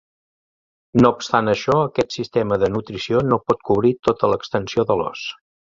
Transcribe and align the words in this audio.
No 1.03 1.11
obstant 1.17 1.51
això, 1.53 1.75
aquest 1.89 2.17
sistema 2.17 2.59
de 2.65 2.73
nutrició 2.79 3.23
no 3.31 3.41
pot 3.49 3.65
cobrir 3.71 3.97
tota 4.11 4.35
l'extensió 4.35 4.91
de 4.93 5.01
l'os. 5.05 5.33